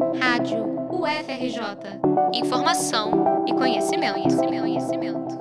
Rádio 0.00 0.64
UFRJ. 0.90 2.00
Informação 2.32 3.44
e 3.46 3.52
conhecimento, 3.52 4.14
conhecimento, 4.14 4.60
conhecimento. 4.62 5.38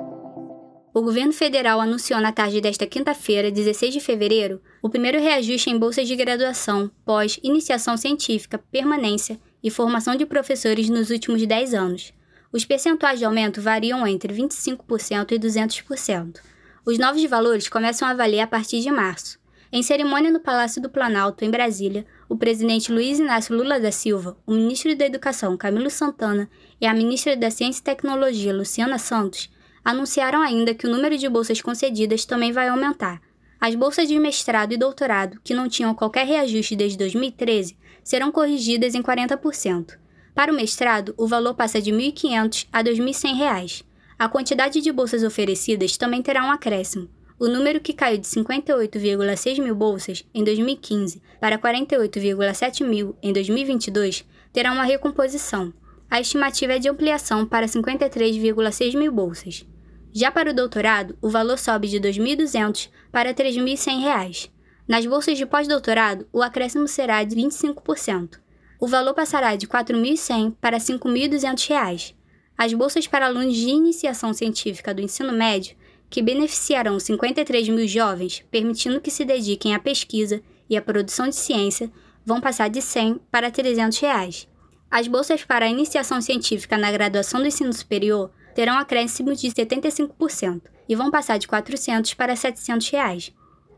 O 0.93 1.01
governo 1.01 1.31
federal 1.31 1.79
anunciou 1.79 2.19
na 2.19 2.33
tarde 2.33 2.59
desta 2.59 2.85
quinta-feira, 2.85 3.49
16 3.49 3.93
de 3.93 3.99
fevereiro, 4.01 4.61
o 4.81 4.89
primeiro 4.89 5.17
reajuste 5.17 5.69
em 5.69 5.79
bolsas 5.79 6.09
de 6.09 6.15
graduação, 6.15 6.91
pós, 7.05 7.39
iniciação 7.41 7.95
científica, 7.95 8.57
permanência 8.69 9.39
e 9.63 9.71
formação 9.71 10.17
de 10.17 10.25
professores 10.25 10.89
nos 10.89 11.09
últimos 11.09 11.45
10 11.45 11.73
anos. 11.73 12.13
Os 12.51 12.65
percentuais 12.65 13.17
de 13.17 13.23
aumento 13.23 13.61
variam 13.61 14.05
entre 14.05 14.33
25% 14.33 15.31
e 15.31 15.39
200%. 15.39 16.41
Os 16.85 16.97
novos 16.97 17.23
valores 17.23 17.69
começam 17.69 18.05
a 18.05 18.13
valer 18.13 18.41
a 18.41 18.47
partir 18.47 18.81
de 18.81 18.91
março. 18.91 19.39
Em 19.71 19.83
cerimônia 19.83 20.31
no 20.31 20.39
Palácio 20.39 20.81
do 20.81 20.89
Planalto, 20.89 21.45
em 21.45 21.51
Brasília, 21.51 22.05
o 22.29 22.37
presidente 22.37 22.91
Luiz 22.91 23.17
Inácio 23.17 23.57
Lula 23.57 23.79
da 23.79 23.91
Silva, 23.91 24.37
o 24.45 24.53
ministro 24.53 24.95
da 24.95 25.07
Educação 25.07 25.57
Camilo 25.57 25.89
Santana 25.89 26.47
e 26.79 26.85
a 26.85 26.93
ministra 26.93 27.35
da 27.35 27.49
Ciência 27.49 27.81
e 27.81 27.83
Tecnologia 27.83 28.53
Luciana 28.53 28.99
Santos 28.99 29.49
anunciaram 29.83 30.39
ainda 30.39 30.75
que 30.75 30.85
o 30.85 30.89
número 30.89 31.17
de 31.17 31.27
bolsas 31.27 31.59
concedidas 31.59 32.25
também 32.25 32.51
vai 32.51 32.67
aumentar. 32.67 33.19
As 33.59 33.73
bolsas 33.73 34.07
de 34.07 34.17
mestrado 34.19 34.71
e 34.71 34.77
doutorado, 34.77 35.39
que 35.43 35.55
não 35.55 35.67
tinham 35.67 35.95
qualquer 35.95 36.27
reajuste 36.27 36.75
desde 36.75 36.99
2013, 36.99 37.75
serão 38.03 38.31
corrigidas 38.31 38.93
em 38.93 39.01
40%. 39.01 39.97
Para 40.35 40.53
o 40.53 40.55
mestrado, 40.55 41.15
o 41.17 41.27
valor 41.27 41.55
passa 41.55 41.81
de 41.81 41.91
R$ 41.91 41.97
1.500 41.97 42.67
a 42.71 42.77
R$ 42.77 42.91
2.100. 42.91 43.83
A 44.19 44.29
quantidade 44.29 44.79
de 44.81 44.91
bolsas 44.91 45.23
oferecidas 45.23 45.97
também 45.97 46.21
terá 46.21 46.45
um 46.45 46.51
acréscimo. 46.51 47.09
O 47.39 47.47
número 47.47 47.79
que 47.79 47.93
caiu 47.93 48.17
de 48.17 48.27
58,6 48.27 49.63
mil 49.63 49.73
bolsas 49.73 50.25
em 50.33 50.43
2015 50.43 51.21
para 51.39 51.57
48,7 51.57 52.85
mil 52.85 53.15
em 53.23 53.31
2022 53.31 54.25
terá 54.51 54.73
uma 54.73 54.83
recomposição. 54.83 55.73
A 56.09 56.19
estimativa 56.19 56.73
é 56.73 56.79
de 56.79 56.89
ampliação 56.89 57.45
para 57.45 57.65
53,6 57.65 58.97
mil 58.97 59.13
bolsas. 59.13 59.65
Já 60.11 60.29
para 60.29 60.51
o 60.51 60.53
doutorado, 60.53 61.17
o 61.21 61.29
valor 61.29 61.57
sobe 61.57 61.87
de 61.87 61.97
R$ 61.97 62.09
2.200 62.11 62.89
para 63.09 63.29
R$ 63.29 63.35
3.100. 63.35 64.49
Nas 64.85 65.05
bolsas 65.05 65.37
de 65.37 65.45
pós-doutorado, 65.45 66.27
o 66.33 66.41
acréscimo 66.41 66.89
será 66.89 67.23
de 67.23 67.37
25%. 67.37 68.37
O 68.81 68.87
valor 68.87 69.13
passará 69.13 69.55
de 69.55 69.65
R$ 69.65 69.71
4.100 69.71 70.55
para 70.59 70.77
R$ 70.77 70.83
5.200. 70.83 72.15
As 72.57 72.73
bolsas 72.73 73.07
para 73.07 73.27
alunos 73.27 73.55
de 73.55 73.69
iniciação 73.69 74.33
científica 74.33 74.93
do 74.93 75.01
ensino 75.01 75.31
médio, 75.31 75.77
que 76.09 76.21
beneficiarão 76.21 76.99
53 76.99 77.69
mil 77.69 77.87
jovens, 77.87 78.43
permitindo 78.49 78.99
que 78.99 79.11
se 79.11 79.23
dediquem 79.23 79.75
à 79.75 79.79
pesquisa 79.79 80.41
e 80.69 80.75
à 80.75 80.81
produção 80.81 81.27
de 81.27 81.35
ciência, 81.35 81.91
vão 82.25 82.41
passar 82.41 82.69
de 82.69 82.81
100 82.81 83.21
para 83.31 83.51
300 83.51 83.97
reais. 83.99 84.47
As 84.89 85.07
bolsas 85.07 85.43
para 85.43 85.65
a 85.65 85.69
iniciação 85.69 86.19
científica 86.19 86.77
na 86.77 86.91
graduação 86.91 87.39
do 87.39 87.47
ensino 87.47 87.71
superior 87.71 88.31
terão 88.55 88.77
acréscimo 88.77 89.35
de 89.35 89.47
75% 89.47 90.61
e 90.87 90.95
vão 90.95 91.11
passar 91.11 91.37
de 91.37 91.47
400 91.47 92.15
para 92.15 92.35
700 92.35 92.89
reais. 92.89 93.31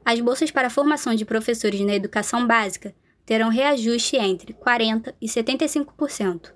As 0.06 0.20
bolsas 0.22 0.52
para 0.52 0.68
a 0.68 0.72
formação 0.72 1.14
de 1.14 1.26
professores 1.26 1.82
na 1.82 1.94
educação 1.94 2.48
básica 2.48 2.96
terão 3.26 3.50
reajuste 3.50 4.16
entre 4.16 4.54
40% 4.54 5.14
e 5.22 5.28
75%. 5.28 6.52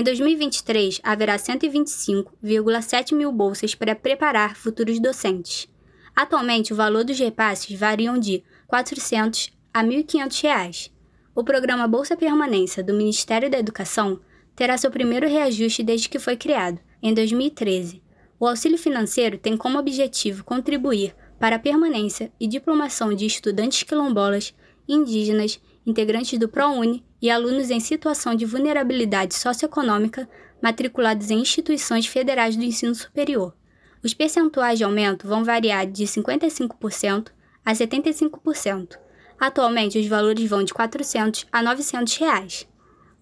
Em 0.00 0.02
2023, 0.02 0.98
haverá 1.02 1.36
125,7 1.36 3.14
mil 3.14 3.30
bolsas 3.30 3.74
para 3.74 3.94
preparar 3.94 4.56
futuros 4.56 4.98
docentes. 4.98 5.68
Atualmente, 6.16 6.72
o 6.72 6.76
valor 6.76 7.04
dos 7.04 7.18
repasses 7.18 7.78
variam 7.78 8.18
de 8.18 8.36
R$ 8.36 8.44
400 8.66 9.52
a 9.74 9.82
R$ 9.82 9.88
1.500. 9.88 10.90
O 11.34 11.44
programa 11.44 11.86
Bolsa 11.86 12.16
Permanência 12.16 12.82
do 12.82 12.94
Ministério 12.94 13.50
da 13.50 13.58
Educação 13.58 14.18
terá 14.56 14.78
seu 14.78 14.90
primeiro 14.90 15.28
reajuste 15.28 15.82
desde 15.82 16.08
que 16.08 16.18
foi 16.18 16.34
criado, 16.34 16.80
em 17.02 17.12
2013. 17.12 18.02
O 18.38 18.46
auxílio 18.46 18.78
financeiro 18.78 19.36
tem 19.36 19.54
como 19.54 19.78
objetivo 19.78 20.44
contribuir 20.44 21.14
para 21.38 21.56
a 21.56 21.58
permanência 21.58 22.32
e 22.40 22.46
diplomação 22.46 23.12
de 23.12 23.26
estudantes 23.26 23.82
quilombolas, 23.82 24.54
indígenas, 24.88 25.60
integrantes 25.86 26.38
do 26.38 26.48
ProUni 26.48 27.04
e 27.20 27.30
alunos 27.30 27.70
em 27.70 27.80
situação 27.80 28.34
de 28.34 28.44
vulnerabilidade 28.44 29.34
socioeconômica 29.34 30.28
matriculados 30.62 31.30
em 31.30 31.40
instituições 31.40 32.06
federais 32.06 32.56
do 32.56 32.64
ensino 32.64 32.94
superior. 32.94 33.54
Os 34.02 34.14
percentuais 34.14 34.78
de 34.78 34.84
aumento 34.84 35.26
vão 35.26 35.44
variar 35.44 35.86
de 35.86 36.04
55% 36.04 37.28
a 37.64 37.72
75%. 37.72 38.98
Atualmente, 39.38 39.98
os 39.98 40.06
valores 40.06 40.48
vão 40.48 40.62
de 40.62 40.72
400 40.72 41.46
a 41.50 41.62
900 41.62 42.16
reais. 42.16 42.68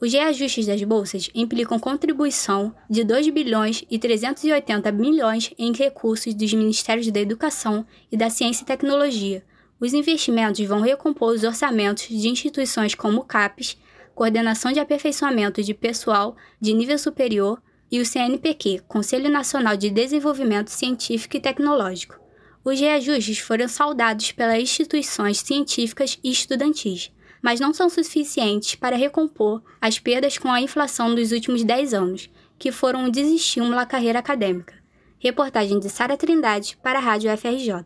Os 0.01 0.13
reajustes 0.13 0.67
das 0.67 0.81
bolsas 0.85 1.29
implicam 1.35 1.79
contribuição 1.79 2.73
de 2.89 3.03
2 3.03 3.31
bilhões 3.31 3.85
e 3.91 3.99
380 3.99 4.93
milhões 4.93 5.53
em 5.59 5.73
recursos 5.73 6.35
dos 6.35 6.53
Ministérios 6.53 7.11
da 7.11 7.21
Educação 7.21 7.85
e 8.11 8.17
da 8.17 8.31
Ciência 8.31 8.63
e 8.63 8.67
Tecnologia. 8.67 9.45
Os 9.81 9.93
investimentos 9.93 10.67
vão 10.67 10.81
recompor 10.81 11.33
os 11.35 11.45
orçamentos 11.45 12.09
de 12.09 12.29
instituições 12.29 12.95
como 12.95 13.21
o 13.21 13.25
CAPES, 13.25 13.79
Coordenação 14.15 14.73
de 14.73 14.81
Aperfeiçoamento 14.81 15.63
de 15.63 15.73
Pessoal 15.73 16.37
de 16.61 16.73
Nível 16.73 16.99
Superior, 16.99 17.63
e 17.91 18.01
o 18.01 18.05
CNPq, 18.05 18.83
Conselho 18.87 19.31
Nacional 19.31 19.77
de 19.77 19.89
Desenvolvimento 19.89 20.69
Científico 20.69 21.37
e 21.37 21.41
Tecnológico. 21.41 22.21
Os 22.63 22.79
reajustes 22.79 23.39
foram 23.39 23.67
saudados 23.67 24.31
pelas 24.33 24.61
instituições 24.61 25.39
científicas 25.39 26.19
e 26.23 26.31
estudantis 26.31 27.11
mas 27.43 27.61
não 27.61 27.73
são 27.73 27.89
suficientes 27.89 28.75
para 28.75 28.97
recompor 28.97 29.63
as 29.81 29.99
perdas 29.99 30.39
com 30.39 30.51
a 30.51 30.61
inflação 30.61 31.15
dos 31.15 31.33
últimos 31.33 31.65
10 31.65 31.95
anos, 31.95 32.31
que 32.59 32.73
foram 32.73 33.05
um 33.05 33.11
desestímulo 33.11 33.79
à 33.79 33.87
carreira 33.87 34.19
acadêmica. 34.19 34.75
Reportagem 35.19 35.79
de 35.79 35.89
Sara 35.89 36.17
Trindade 36.17 36.77
para 36.83 36.99
a 36.99 37.03
Rádio 37.03 37.31
FRJ. 37.37 37.85